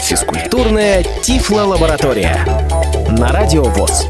Физкультурная 0.00 1.04
Тифло-лаборатория 1.22 2.46
на 3.18 3.28
Радио 3.28 3.64
ВОЗ. 3.64 4.06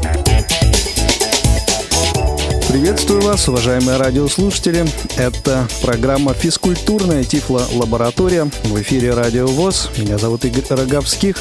Приветствую 2.69 3.21
вас, 3.21 3.49
уважаемые 3.49 3.97
радиослушатели. 3.97 4.85
Это 5.17 5.67
программа 5.81 6.33
«Физкультурная 6.33 7.25
Тифло-лаборатория» 7.25 8.49
в 8.63 8.81
эфире 8.81 9.13
Радио 9.13 9.47
ВОЗ. 9.47 9.89
Меня 9.97 10.17
зовут 10.17 10.45
Игорь 10.45 10.63
Роговских. 10.69 11.35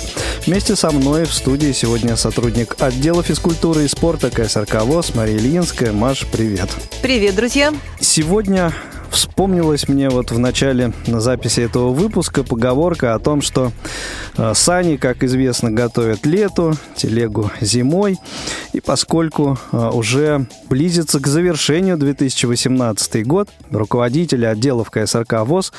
Вместе 0.46 0.74
со 0.74 0.90
мной 0.90 1.24
в 1.24 1.32
студии 1.32 1.70
сегодня 1.70 2.16
сотрудник 2.16 2.74
отдела 2.80 3.22
физкультуры 3.22 3.84
и 3.84 3.88
спорта 3.88 4.30
КСРК 4.30 4.82
ВОЗ 4.82 5.14
Мария 5.14 5.36
Ильинская. 5.36 5.92
Маш, 5.92 6.26
привет. 6.32 6.68
Привет, 7.00 7.36
друзья. 7.36 7.72
Сегодня 8.00 8.72
Вспомнилась 9.14 9.88
мне 9.88 10.10
вот 10.10 10.32
в 10.32 10.40
начале 10.40 10.92
на 11.06 11.20
записи 11.20 11.60
этого 11.60 11.90
выпуска 11.90 12.42
поговорка 12.42 13.14
о 13.14 13.20
том, 13.20 13.42
что 13.42 13.70
э, 14.36 14.54
сани, 14.54 14.96
как 14.96 15.22
известно, 15.22 15.70
готовят 15.70 16.26
лету, 16.26 16.74
телегу 16.96 17.48
зимой. 17.60 18.16
И 18.72 18.80
поскольку 18.80 19.56
э, 19.70 19.90
уже 19.90 20.48
близится 20.68 21.20
к 21.20 21.28
завершению 21.28 21.96
2018 21.96 23.24
год, 23.24 23.50
руководители 23.70 24.46
отделов 24.46 24.90
КСРК 24.90 25.44
ВОЗ 25.44 25.72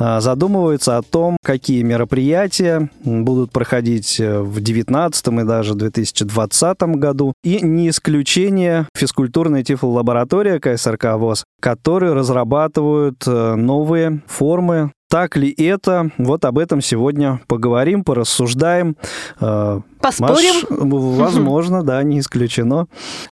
э, 0.00 0.20
задумываются 0.20 0.96
о 0.96 1.02
том, 1.02 1.36
какие 1.44 1.82
мероприятия 1.82 2.90
будут 3.04 3.52
проходить 3.52 4.18
в 4.18 4.54
2019 4.54 5.28
и 5.28 5.44
даже 5.44 5.74
2020 5.74 6.82
году. 6.96 7.34
И 7.44 7.60
не 7.64 7.90
исключение 7.90 8.88
физкультурная 8.96 9.62
тифлолаборатория 9.62 10.58
КСРК 10.58 11.14
ВОЗ, 11.14 11.44
которая 11.60 12.14
разрабатывает 12.14 12.79
разрабатывают 12.80 13.26
э, 13.26 13.54
новые 13.56 14.22
формы. 14.26 14.92
Так 15.08 15.36
ли 15.36 15.52
это? 15.52 16.10
Вот 16.18 16.44
об 16.44 16.58
этом 16.58 16.80
сегодня 16.80 17.40
поговорим, 17.48 18.04
порассуждаем. 18.04 18.96
Э, 19.40 19.80
Поспорим? 20.00 20.54
Маш, 20.70 21.24
возможно, 21.34 21.82
да, 21.82 22.02
не 22.02 22.20
исключено. 22.20 22.86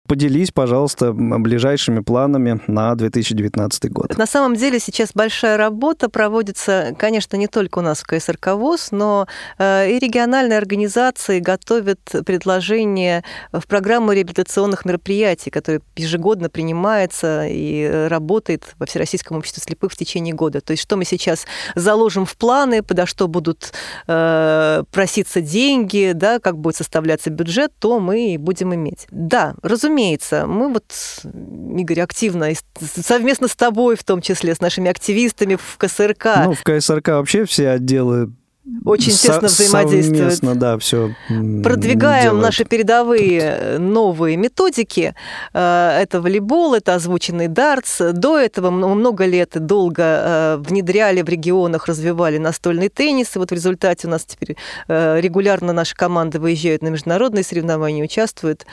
Поделись, 0.05 0.51
пожалуйста, 0.51 1.13
ближайшими 1.13 2.01
планами 2.01 2.59
на 2.67 2.93
2019 2.93 3.89
год. 3.89 4.17
На 4.17 4.25
самом 4.25 4.57
деле 4.57 4.77
сейчас 4.81 5.11
большая 5.13 5.55
работа 5.55 6.09
проводится, 6.09 6.93
конечно, 6.99 7.37
не 7.37 7.47
только 7.47 7.79
у 7.79 7.81
нас 7.81 8.01
в 8.01 8.05
КСРК 8.05 8.47
ВОЗ, 8.47 8.89
но 8.91 9.27
э, 9.57 9.91
и 9.91 9.99
региональные 9.99 10.57
организации 10.57 11.39
готовят 11.39 12.01
предложения 12.25 13.23
в 13.53 13.65
программу 13.65 14.11
реабилитационных 14.11 14.83
мероприятий, 14.83 15.49
которая 15.49 15.81
ежегодно 15.95 16.49
принимается 16.49 17.47
и 17.47 18.07
работает 18.09 18.75
во 18.79 18.85
Всероссийском 18.85 19.37
обществе 19.37 19.63
слепых 19.63 19.93
в 19.93 19.95
течение 19.95 20.33
года. 20.33 20.59
То 20.59 20.71
есть 20.71 20.83
что 20.83 20.97
мы 20.97 21.05
сейчас 21.05 21.45
заложим 21.75 22.25
в 22.25 22.35
планы, 22.35 22.83
подо 22.83 23.05
что 23.05 23.29
будут 23.29 23.71
э, 24.07 24.83
проситься 24.91 25.39
деньги, 25.39 26.11
да, 26.13 26.39
как 26.39 26.57
будет 26.57 26.75
составляться 26.75 27.29
бюджет, 27.29 27.71
то 27.79 28.01
мы 28.01 28.33
и 28.33 28.37
будем 28.37 28.75
иметь. 28.75 29.07
Да, 29.09 29.55
разумеется, 29.61 29.92
разумеется, 29.93 30.45
мы 30.47 30.71
вот, 30.73 30.93
Игорь, 31.77 32.01
активно, 32.01 32.49
совместно 32.79 33.47
с 33.47 33.55
тобой, 33.55 33.95
в 33.95 34.03
том 34.03 34.21
числе, 34.21 34.55
с 34.55 34.59
нашими 34.59 34.89
активистами 34.89 35.55
в 35.55 35.77
КСРК. 35.77 36.27
Ну, 36.45 36.53
в 36.53 36.63
КСРК 36.63 37.09
вообще 37.09 37.45
все 37.45 37.69
отделы 37.69 38.31
очень 38.85 39.11
тесно 39.11 39.47
взаимодействуют. 39.47 40.19
Совместно, 40.19 40.55
да, 40.55 40.77
все. 40.77 41.13
Продвигаем 41.27 42.23
делают. 42.23 42.43
наши 42.43 42.63
передовые 42.63 43.77
новые 43.77 44.37
методики. 44.37 45.15
Э, 45.53 45.99
это 46.01 46.21
волейбол, 46.21 46.73
это 46.73 46.95
озвученный 46.95 47.49
дартс. 47.49 47.99
До 48.13 48.39
этого 48.39 48.69
много 48.71 49.25
лет 49.25 49.57
и 49.57 49.59
долго 49.59 50.03
э, 50.03 50.57
внедряли 50.59 51.21
в 51.21 51.29
регионах, 51.29 51.87
развивали 51.87 52.37
настольный 52.37 52.87
теннис. 52.87 53.35
И 53.35 53.39
вот 53.39 53.51
в 53.51 53.53
результате 53.53 54.07
у 54.07 54.11
нас 54.11 54.23
теперь 54.23 54.55
э, 54.87 55.19
регулярно 55.19 55.73
наши 55.73 55.93
команды 55.95 56.39
выезжают 56.39 56.83
на 56.83 56.87
международные 56.87 57.43
соревнования, 57.43 58.03
участвуют. 58.03 58.65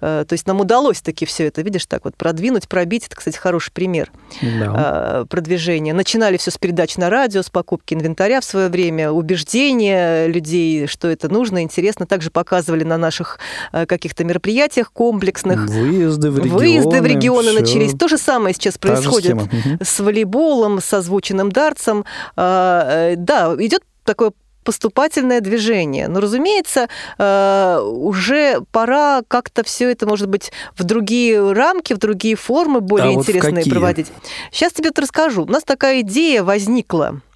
То 0.00 0.26
есть 0.30 0.46
нам 0.46 0.60
удалось 0.60 1.00
таки 1.00 1.24
все 1.24 1.46
это, 1.46 1.62
видишь, 1.62 1.86
так 1.86 2.04
вот 2.04 2.16
продвинуть, 2.16 2.68
пробить. 2.68 3.06
Это, 3.06 3.16
кстати, 3.16 3.36
хороший 3.36 3.72
пример 3.72 4.10
да. 4.42 5.24
продвижения. 5.28 5.94
Начинали 5.94 6.36
все 6.36 6.50
с 6.50 6.58
передач 6.58 6.96
на 6.96 7.10
радио, 7.10 7.42
с 7.42 7.50
покупки 7.50 7.94
инвентаря 7.94 8.40
в 8.40 8.44
свое 8.44 8.68
время, 8.68 9.10
убеждали 9.10 9.35
убеждения 9.36 10.26
людей, 10.26 10.86
что 10.86 11.08
это 11.08 11.28
нужно, 11.28 11.62
интересно. 11.62 12.06
Также 12.06 12.30
показывали 12.30 12.84
на 12.84 12.96
наших 12.96 13.38
э, 13.72 13.86
каких-то 13.86 14.24
мероприятиях 14.24 14.90
комплексных. 14.92 15.66
Выезды 15.66 16.30
в 16.30 16.38
регионы. 16.38 16.58
Выезды 16.58 17.02
в 17.02 17.06
регионы 17.06 17.50
все. 17.50 17.60
начались. 17.60 17.92
То 17.92 18.08
же 18.08 18.18
самое 18.18 18.54
сейчас 18.54 18.78
происходит 18.78 19.36
с 19.82 20.00
волейболом, 20.00 20.80
с 20.80 20.92
озвученным 20.94 21.52
дартсом. 21.52 22.04
А, 22.36 23.12
э, 23.12 23.16
да, 23.16 23.54
идет 23.58 23.82
такое 24.04 24.32
поступательное 24.64 25.40
движение. 25.40 26.08
Но, 26.08 26.20
разумеется, 26.20 26.88
э, 27.18 27.78
уже 27.80 28.62
пора 28.72 29.22
как-то 29.28 29.62
все 29.62 29.92
это, 29.92 30.06
может 30.06 30.28
быть, 30.28 30.50
в 30.76 30.82
другие 30.82 31.52
рамки, 31.52 31.92
в 31.92 31.98
другие 31.98 32.36
формы 32.36 32.80
более 32.80 33.10
а 33.10 33.12
интересные 33.12 33.64
вот 33.64 33.70
проводить. 33.70 34.06
Сейчас 34.50 34.72
тебе 34.72 34.88
это 34.88 35.02
расскажу. 35.02 35.44
У 35.44 35.50
нас 35.50 35.62
такая 35.62 36.00
идея 36.00 36.42
возникла 36.42 37.20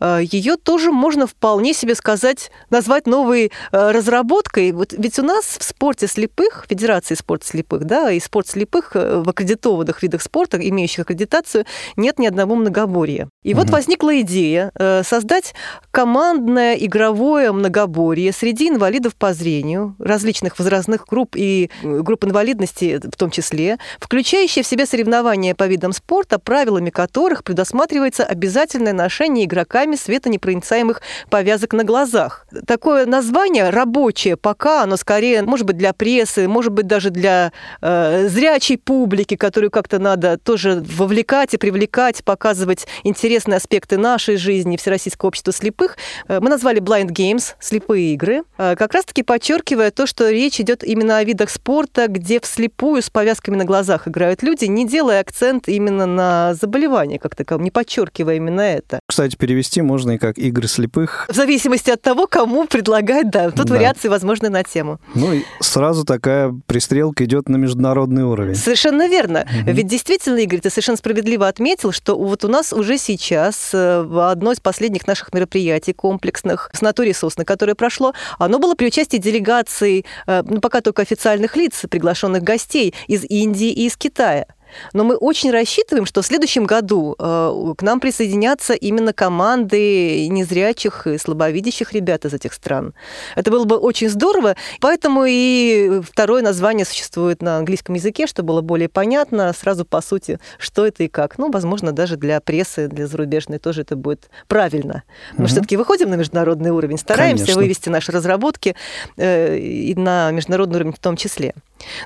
ее 0.00 0.56
тоже 0.56 0.92
можно 0.92 1.26
вполне 1.26 1.74
себе 1.74 1.94
сказать, 1.94 2.50
назвать 2.70 3.06
новой 3.06 3.46
э, 3.72 3.90
разработкой. 3.90 4.72
Вот 4.72 4.92
ведь 4.92 5.18
у 5.18 5.22
нас 5.22 5.56
в 5.58 5.64
спорте 5.64 6.06
слепых, 6.06 6.66
Федерации 6.68 7.14
спорта 7.14 7.46
слепых, 7.46 7.84
да, 7.84 8.12
и 8.12 8.20
спорт 8.20 8.48
слепых 8.48 8.92
э, 8.94 9.22
в 9.24 9.28
аккредитованных 9.28 10.02
видах 10.02 10.22
спорта, 10.22 10.58
имеющих 10.58 11.00
аккредитацию, 11.00 11.64
нет 11.96 12.18
ни 12.18 12.26
одного 12.26 12.54
многоборья. 12.54 13.28
И 13.42 13.52
угу. 13.52 13.62
вот 13.62 13.70
возникла 13.70 14.20
идея 14.20 14.72
создать 15.02 15.54
командное 15.90 16.74
игровое 16.74 17.52
многоборье 17.52 18.32
среди 18.32 18.68
инвалидов 18.68 19.14
по 19.14 19.32
зрению, 19.32 19.96
различных 19.98 20.58
возрастных 20.58 21.06
групп 21.06 21.34
и 21.36 21.70
групп 21.82 22.24
инвалидности 22.24 23.00
в 23.02 23.16
том 23.16 23.30
числе, 23.30 23.78
включающее 23.98 24.62
в 24.62 24.66
себя 24.66 24.86
соревнования 24.86 25.54
по 25.54 25.66
видам 25.66 25.92
спорта, 25.92 26.38
правилами 26.38 26.90
которых 26.90 27.44
предусматривается 27.44 28.24
обязательное 28.24 28.92
ношение 28.92 29.46
игроками 29.48 29.96
светонепроницаемых 29.96 31.02
повязок 31.30 31.72
на 31.72 31.82
глазах. 31.82 32.46
Такое 32.66 33.06
название 33.06 33.70
рабочее 33.70 34.36
пока, 34.36 34.84
оно 34.84 34.96
скорее, 34.96 35.42
может 35.42 35.66
быть, 35.66 35.76
для 35.76 35.92
прессы, 35.92 36.46
может 36.46 36.72
быть, 36.72 36.86
даже 36.86 37.10
для 37.10 37.52
э, 37.80 38.28
зрячей 38.28 38.78
публики, 38.78 39.34
которую 39.36 39.70
как-то 39.70 39.98
надо 39.98 40.38
тоже 40.38 40.84
вовлекать 40.86 41.54
и 41.54 41.56
привлекать, 41.56 42.22
показывать 42.22 42.86
интересные 43.02 43.56
аспекты 43.56 43.96
нашей 43.96 44.36
жизни, 44.36 44.76
Всероссийского 44.76 45.28
общества 45.28 45.52
слепых. 45.52 45.96
Э, 46.28 46.40
мы 46.40 46.50
назвали 46.50 46.80
Blind 46.80 47.10
Games, 47.10 47.54
слепые 47.58 48.14
игры, 48.14 48.42
э, 48.58 48.76
как 48.76 48.94
раз-таки 48.94 49.22
подчеркивая 49.22 49.90
то, 49.90 50.06
что 50.06 50.30
речь 50.30 50.60
идет 50.60 50.84
именно 50.84 51.18
о 51.18 51.24
видах 51.24 51.50
спорта, 51.50 52.06
где 52.08 52.38
вслепую 52.40 53.02
с 53.02 53.10
повязками 53.10 53.56
на 53.56 53.64
глазах 53.64 54.06
играют 54.06 54.42
люди, 54.42 54.66
не 54.66 54.86
делая 54.86 55.20
акцент 55.20 55.68
именно 55.68 56.06
на 56.06 56.54
заболевание 56.54 57.18
как 57.18 57.34
таковом, 57.34 57.64
не 57.64 57.70
подчеркивая 57.70 58.36
именно 58.36 58.60
это. 58.60 59.00
Кстати, 59.06 59.36
перевести 59.38 59.82
можно 59.82 60.12
и 60.12 60.18
как 60.18 60.38
игры 60.38 60.68
слепых. 60.68 61.26
В 61.28 61.34
зависимости 61.34 61.90
от 61.90 62.02
того, 62.02 62.26
кому 62.26 62.66
предлагать, 62.66 63.30
да. 63.30 63.50
Тут 63.50 63.66
да. 63.66 63.74
вариации 63.74 64.08
возможны 64.08 64.48
на 64.48 64.64
тему. 64.64 65.00
Ну 65.14 65.32
и 65.32 65.44
сразу 65.60 66.04
такая 66.04 66.54
пристрелка 66.66 67.24
идет 67.24 67.48
на 67.48 67.56
международный 67.56 68.24
уровень. 68.24 68.54
Совершенно 68.54 69.08
верно. 69.08 69.46
Угу. 69.62 69.72
Ведь 69.72 69.86
действительно, 69.86 70.38
Игорь, 70.38 70.60
ты 70.60 70.70
совершенно 70.70 70.98
справедливо 70.98 71.48
отметил, 71.48 71.92
что 71.92 72.18
вот 72.18 72.44
у 72.44 72.48
нас 72.48 72.72
уже 72.72 72.98
сейчас 72.98 73.70
э, 73.72 74.02
в 74.02 74.30
одно 74.30 74.52
из 74.52 74.60
последних 74.60 75.06
наших 75.06 75.32
мероприятий 75.32 75.92
комплексных 75.92 76.70
с 76.72 76.80
натуре 76.80 77.14
которое 77.44 77.74
прошло, 77.74 78.14
оно 78.38 78.58
было 78.58 78.74
при 78.74 78.86
участии 78.86 79.16
делегаций, 79.16 80.04
э, 80.26 80.42
ну, 80.44 80.60
пока 80.60 80.80
только 80.80 81.02
официальных 81.02 81.56
лиц, 81.56 81.84
приглашенных 81.88 82.42
гостей 82.42 82.94
из 83.06 83.24
Индии 83.24 83.70
и 83.70 83.86
из 83.86 83.96
Китая. 83.96 84.46
Но 84.92 85.04
мы 85.04 85.16
очень 85.16 85.50
рассчитываем, 85.50 86.06
что 86.06 86.22
в 86.22 86.26
следующем 86.26 86.64
году 86.64 87.14
э, 87.18 87.74
к 87.76 87.82
нам 87.82 88.00
присоединятся 88.00 88.74
именно 88.74 89.12
команды 89.12 90.28
незрячих 90.28 91.06
и 91.06 91.18
слабовидящих 91.18 91.92
ребят 91.92 92.24
из 92.24 92.34
этих 92.34 92.52
стран. 92.52 92.94
Это 93.36 93.50
было 93.50 93.64
бы 93.64 93.76
очень 93.76 94.08
здорово. 94.08 94.56
Поэтому 94.80 95.24
и 95.26 96.00
второе 96.04 96.42
название 96.42 96.84
существует 96.84 97.42
на 97.42 97.56
английском 97.58 97.94
языке, 97.94 98.26
чтобы 98.26 98.48
было 98.48 98.60
более 98.60 98.88
понятно 98.88 99.52
сразу 99.52 99.84
по 99.84 100.00
сути, 100.00 100.38
что 100.58 100.86
это 100.86 101.04
и 101.04 101.08
как. 101.08 101.38
Ну, 101.38 101.50
возможно, 101.50 101.92
даже 101.92 102.16
для 102.16 102.40
прессы, 102.40 102.88
для 102.88 103.06
зарубежной 103.06 103.58
тоже 103.58 103.82
это 103.82 103.96
будет 103.96 104.30
правильно. 104.46 105.02
Мы 105.34 105.44
угу. 105.44 105.46
все-таки 105.46 105.76
выходим 105.76 106.10
на 106.10 106.14
международный 106.14 106.70
уровень, 106.70 106.98
стараемся 106.98 107.44
Конечно. 107.44 107.62
вывести 107.62 107.88
наши 107.88 108.12
разработки 108.12 108.74
э, 109.16 109.58
и 109.58 109.94
на 109.94 110.30
международный 110.30 110.76
уровень 110.76 110.92
в 110.92 110.98
том 110.98 111.16
числе. 111.16 111.54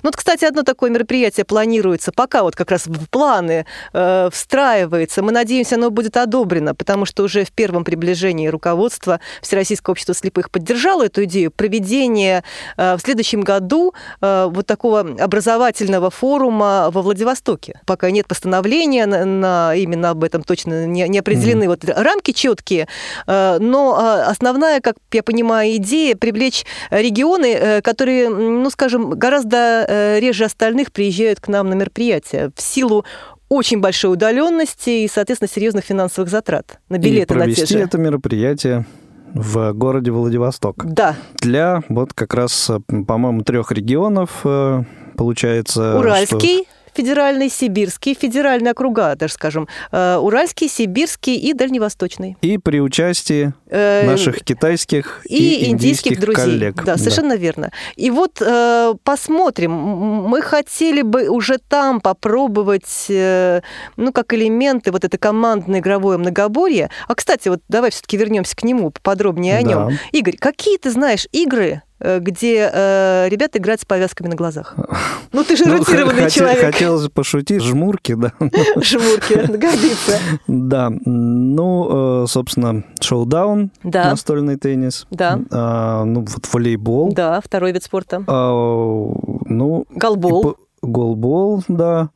Ну, 0.03 0.09
вот, 0.09 0.17
кстати, 0.17 0.45
одно 0.45 0.63
такое 0.63 0.91
мероприятие 0.91 1.45
планируется, 1.45 2.13
пока 2.13 2.43
вот 2.43 2.57
как 2.57 2.71
раз 2.71 2.87
в 2.87 3.09
планы 3.09 3.67
э, 3.93 4.29
встраивается. 4.33 5.23
Мы 5.23 5.33
надеемся, 5.33 5.77
оно 5.77 5.91
будет 5.91 6.17
одобрено, 6.17 6.75
потому 6.75 7.05
что 7.05 7.23
уже 7.23 7.45
в 7.45 7.53
первом 7.53 7.85
приближении 7.85 8.49
руководство 8.49 9.21
Всероссийского 9.41 9.93
общества 9.93 10.15
слепых 10.15 10.51
поддержало 10.51 11.07
эту 11.07 11.25
идею 11.25 11.51
проведения 11.51 12.45
э, 12.77 12.97
в 12.97 13.01
следующем 13.01 13.43
году 13.43 13.95
э, 14.21 14.49
вот 14.51 14.67
такого 14.67 15.01
образовательного 15.01 16.11
форума 16.11 16.91
во 16.91 17.03
Владивостоке. 17.03 17.81
Пока 17.87 18.11
нет 18.11 18.27
постановления 18.27 19.07
на, 19.07 19.25
на 19.25 19.75
именно 19.75 20.11
об 20.11 20.25
этом 20.25 20.43
точно 20.43 20.87
не, 20.87 21.09
не 21.09 21.19
определены 21.19 21.65
mm-hmm. 21.65 21.69
вот 21.69 21.85
рамки 21.85 22.33
четкие, 22.33 22.89
э, 23.27 23.59
но 23.59 23.99
э, 24.01 24.23
основная, 24.31 24.81
как 24.81 24.97
я 25.13 25.23
понимаю, 25.23 25.77
идея 25.77 26.17
привлечь 26.17 26.65
регионы, 26.91 27.53
э, 27.55 27.83
которые, 27.83 28.29
ну, 28.29 28.69
скажем, 28.71 29.11
гораздо 29.11 29.62
Э, 29.89 30.19
реже 30.21 30.45
остальных 30.45 30.93
приезжают 30.93 31.41
к 31.41 31.49
нам 31.49 31.69
на 31.69 31.75
мероприятия 31.75 32.51
в 32.57 32.63
силу 32.63 33.05
очень 33.49 33.81
большой 33.81 34.15
удаленности 34.15 35.05
и, 35.05 35.09
соответственно, 35.09 35.49
серьезных 35.49 35.85
финансовых 35.85 36.31
затрат 36.31 36.81
на 36.89 36.99
билеты 36.99 37.35
и 37.35 37.37
провести 37.37 37.61
на 37.63 37.67
те 37.67 37.79
же. 37.79 37.81
это 37.81 37.99
мероприятие 37.99 38.87
в 39.35 39.73
городе 39.73 40.11
Владивосток. 40.11 40.85
Да. 40.85 41.17
Для 41.41 41.83
вот 41.89 42.13
как 42.15 42.35
раз, 42.35 42.71
по-моему, 43.07 43.43
трех 43.43 43.73
регионов 43.73 44.41
э, 44.45 44.83
получается. 45.17 45.99
Уральский. 45.99 46.65
Что 46.65 46.82
федеральный, 46.95 47.49
сибирский, 47.49 48.15
федеральные 48.15 48.73
округа, 48.73 49.15
даже 49.17 49.35
скажем, 49.35 49.69
э, 49.91 50.17
уральский, 50.17 50.69
сибирский 50.69 51.37
и 51.37 51.53
дальневосточный. 51.53 52.37
И 52.41 52.59
при 52.59 52.81
участии 52.81 53.53
э, 53.69 54.07
наших 54.07 54.43
китайских 54.45 55.23
и, 55.25 55.37
и 55.37 55.71
индийских, 55.71 56.13
индийских 56.13 56.21
друзей. 56.21 56.45
коллег. 56.45 56.85
Да, 56.85 56.97
совершенно 56.97 57.31
да. 57.31 57.37
верно. 57.37 57.73
И 57.97 58.11
вот 58.11 58.41
э, 58.41 58.95
посмотрим. 59.05 59.73
Мы 59.73 60.43
хотели 60.43 61.03
бы 61.03 61.29
уже 61.29 61.59
там 61.59 62.01
попробовать, 62.01 63.07
ну, 63.09 64.13
как 64.13 64.35
элементы 64.35 64.93
вот 64.93 65.05
это 65.05 65.19
командное 65.19 65.81
игровое 65.81 66.19
многоборье. 66.19 66.91
А, 67.09 67.15
кстати, 67.15 67.49
вот 67.49 67.61
давай 67.69 67.91
все-таки 67.91 68.17
вернемся 68.17 68.57
к 68.57 68.63
нему 68.63 68.91
поподробнее 68.91 69.57
о 69.57 69.63
нем. 69.63 69.89
Да. 69.89 69.95
Игорь, 70.13 70.37
какие 70.37 70.79
ты 70.79 70.91
знаешь 70.91 71.27
игры, 71.33 71.83
Э, 71.92 71.92
где 72.21 72.71
э, 72.73 73.29
ребята 73.29 73.59
играют 73.59 73.81
с 73.81 73.85
повязками 73.85 74.29
на 74.29 74.37
глазах. 74.37 74.75
Ну, 75.35 75.45
ты 75.45 75.57
же 75.57 75.65
ну, 75.65 75.79
рутированный 75.79 76.31
человек. 76.31 76.61
Хотелось 76.61 77.09
жмурки, 77.09 77.59
жмурки, 77.59 78.15
да. 78.15 78.33
Жмурки, 78.83 79.35
годится. 79.57 80.19
Да, 80.47 80.93
ну, 81.07 82.25
э, 82.25 82.27
собственно, 82.29 82.85
шоу-даун, 83.01 83.71
да. 83.83 84.11
настольный 84.11 84.59
теннис. 84.59 85.07
Да. 85.11 85.41
А, 85.51 86.05
ну, 86.05 86.21
вот 86.21 86.53
волейбол. 86.53 87.15
Да, 87.15 87.41
второй 87.41 87.73
вид 87.73 87.83
спорта. 87.83 88.23
А, 88.27 88.51
ну... 89.47 89.87
Голбол. 89.91 90.57
Голбол, 90.83 91.65
да. 91.69 92.11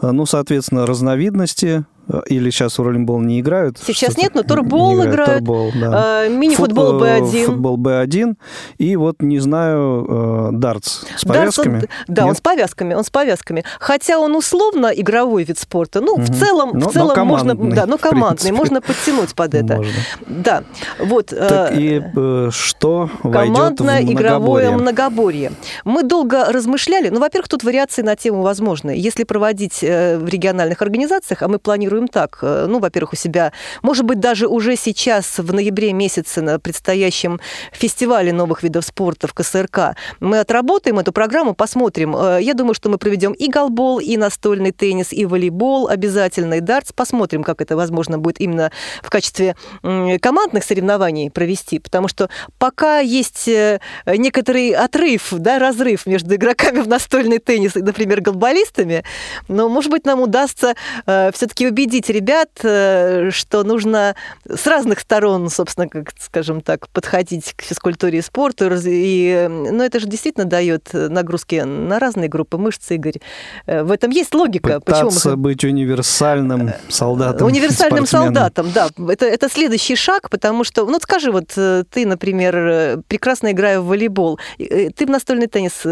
А, 0.00 0.12
ну, 0.12 0.24
соответственно, 0.24 0.86
разновидности 0.86 1.84
или 2.26 2.50
сейчас 2.50 2.78
в 2.78 2.82
роллинбол 2.82 3.20
не 3.20 3.40
играют? 3.40 3.78
Сейчас 3.78 4.16
нет, 4.16 4.34
но 4.34 4.42
турбол 4.42 4.94
играют. 4.94 5.14
играют. 5.14 5.38
Турбол, 5.38 5.72
да. 5.74 6.24
э, 6.24 6.28
мини-футбол 6.28 7.02
B1. 7.02 7.46
Футбол 7.46 7.78
B1. 7.78 8.34
И 8.78 8.96
вот, 8.96 9.22
не 9.22 9.38
знаю, 9.38 10.06
э, 10.08 10.48
дартс 10.52 11.04
с 11.16 11.24
повязками? 11.24 11.80
Дартс, 11.80 11.92
он, 12.08 12.14
да, 12.14 12.22
нет? 12.22 12.30
он 12.30 12.36
с 12.36 12.40
повязками, 12.40 12.94
он 12.94 13.04
с 13.04 13.10
повязками. 13.10 13.64
Хотя 13.80 14.18
он 14.18 14.36
условно 14.36 14.88
игровой 14.94 15.44
вид 15.44 15.58
спорта. 15.58 16.00
Ну, 16.00 16.14
угу. 16.14 16.22
в 16.22 16.38
целом, 16.38 16.70
но, 16.74 16.88
в 16.88 16.92
целом 16.92 17.16
но 17.16 17.24
можно... 17.24 17.54
Да, 17.54 17.86
но 17.86 17.98
командный, 17.98 18.52
можно 18.52 18.80
подтянуть 18.80 19.34
под 19.34 19.54
это. 19.54 19.76
Можно. 19.76 19.92
Да, 20.26 20.64
вот. 20.98 21.26
Так 21.26 21.72
э, 21.72 21.80
и 21.80 22.02
э, 22.14 22.48
что 22.52 23.10
войдет 23.22 23.80
в 23.80 24.12
игровое 24.12 24.70
многоборье? 24.70 25.52
Мы 25.84 26.02
долго 26.02 26.52
размышляли. 26.52 27.08
Ну, 27.08 27.20
во-первых, 27.20 27.48
тут 27.48 27.64
вариации 27.64 28.02
на 28.02 28.16
тему 28.16 28.42
возможны. 28.42 28.90
Если 28.90 29.24
проводить 29.24 29.82
э, 29.82 30.18
в 30.18 30.28
региональных 30.28 30.82
организациях, 30.82 31.42
а 31.42 31.48
мы 31.48 31.58
планируем 31.58 31.93
планируем 31.94 32.08
так. 32.08 32.38
Э, 32.42 32.66
ну, 32.68 32.78
во-первых, 32.78 33.12
у 33.12 33.16
себя, 33.16 33.52
может 33.82 34.04
быть, 34.04 34.20
даже 34.20 34.46
уже 34.46 34.76
сейчас, 34.76 35.38
в 35.38 35.52
ноябре 35.52 35.92
месяце, 35.92 36.42
на 36.42 36.58
предстоящем 36.58 37.40
фестивале 37.72 38.32
новых 38.32 38.62
видов 38.62 38.84
спорта 38.84 39.26
в 39.26 39.34
КСРК, 39.34 39.96
мы 40.20 40.40
отработаем 40.40 40.98
эту 40.98 41.12
программу, 41.12 41.54
посмотрим. 41.54 42.16
Э, 42.16 42.38
я 42.40 42.54
думаю, 42.54 42.74
что 42.74 42.88
мы 42.88 42.98
проведем 42.98 43.32
и 43.32 43.48
голбол, 43.48 44.00
и 44.00 44.16
настольный 44.16 44.72
теннис, 44.72 45.12
и 45.12 45.26
волейбол 45.26 45.88
обязательно, 45.88 46.54
и 46.54 46.60
дартс. 46.60 46.92
Посмотрим, 46.92 47.42
как 47.42 47.60
это 47.60 47.76
возможно 47.76 48.18
будет 48.18 48.40
именно 48.40 48.70
в 49.02 49.10
качестве 49.10 49.56
командных 49.82 50.64
соревнований 50.64 51.30
провести, 51.30 51.78
потому 51.78 52.08
что 52.08 52.28
пока 52.58 52.98
есть 52.98 53.48
э, 53.48 53.80
некоторый 54.06 54.70
отрыв, 54.70 55.28
да, 55.32 55.58
разрыв 55.58 56.06
между 56.06 56.34
игроками 56.34 56.80
в 56.80 56.88
настольный 56.88 57.38
теннис 57.38 57.76
и, 57.76 57.82
например, 57.82 58.20
голболистами, 58.20 59.04
но, 59.48 59.68
может 59.68 59.90
быть, 59.90 60.06
нам 60.06 60.20
удастся 60.20 60.74
все-таки 61.06 61.66
убедить 61.66 61.83
убедить 61.84 62.08
ребят, 62.08 62.48
э, 62.62 63.30
что 63.30 63.62
нужно 63.62 64.14
с 64.48 64.66
разных 64.66 65.00
сторон, 65.00 65.50
собственно, 65.50 65.88
как, 65.88 66.12
скажем 66.18 66.60
так, 66.60 66.88
подходить 66.88 67.52
к 67.54 67.62
физкультуре 67.62 68.18
и 68.18 68.22
спорту. 68.22 68.70
И, 68.84 69.46
ну, 69.50 69.82
это 69.82 70.00
же 70.00 70.06
действительно 70.06 70.46
дает 70.46 70.90
нагрузки 70.92 71.56
на 71.56 71.98
разные 71.98 72.28
группы 72.28 72.56
мышц, 72.56 72.90
Игорь. 72.90 73.20
Э, 73.66 73.82
в 73.82 73.92
этом 73.92 74.10
есть 74.10 74.34
логика. 74.34 74.80
Пытаться 74.80 75.04
Почему 75.04 75.36
быть 75.36 75.64
универсальным 75.64 76.72
солдатом. 76.88 77.46
Универсальным 77.46 78.06
солдатом, 78.06 78.70
да. 78.74 78.88
Это, 79.10 79.26
это 79.26 79.48
следующий 79.50 79.96
шаг, 79.96 80.30
потому 80.30 80.64
что, 80.64 80.86
ну, 80.86 80.98
скажи, 81.00 81.30
вот 81.30 81.52
э, 81.56 81.84
ты, 81.90 82.06
например, 82.06 83.02
прекрасно 83.08 83.52
играя 83.52 83.80
в 83.80 83.86
волейбол, 83.86 84.38
ты 84.58 85.06
в 85.06 85.10
настольный 85.10 85.48
теннис 85.48 85.82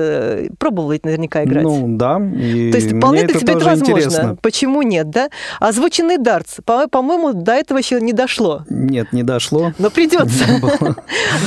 пробовал 0.59 0.93
ведь 0.93 1.05
наверняка 1.05 1.45
играть? 1.45 1.65
Ну, 1.65 1.97
да. 1.97 2.19
И 2.35 2.71
То 2.73 2.79
есть 2.79 2.97
вполне 2.97 3.23
это 3.23 3.39
тебе 3.39 3.55
это 3.55 3.65
возможно. 3.65 3.93
Интересно. 3.93 4.37
Почему 4.41 4.83
нет, 4.83 5.11
да? 5.11 5.29
А 5.61 5.73
озвученный 5.83 6.17
дартс. 6.17 6.59
По-моему, 6.65 7.33
до 7.33 7.53
этого 7.53 7.79
еще 7.79 8.01
не 8.01 8.13
дошло. 8.13 8.65
Нет, 8.71 9.13
не 9.13 9.25
дошло. 9.25 9.73
Но 9.79 9.91
придется. 9.91 10.45